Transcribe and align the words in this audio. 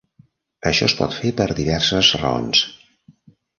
Això 0.69 0.87
es 0.91 0.95
pot 1.01 1.13
fer 1.17 1.33
per 1.43 1.47
diverses 1.61 2.11
raons. 2.25 2.65